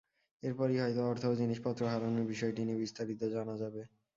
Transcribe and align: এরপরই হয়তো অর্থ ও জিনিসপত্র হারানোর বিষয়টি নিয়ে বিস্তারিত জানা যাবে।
এরপরই 0.43 0.77
হয়তো 0.79 1.01
অর্থ 1.09 1.23
ও 1.27 1.39
জিনিসপত্র 1.41 1.81
হারানোর 1.91 2.29
বিষয়টি 2.31 2.61
নিয়ে 2.63 2.81
বিস্তারিত 2.83 3.21
জানা 3.33 3.55
যাবে। 3.61 3.81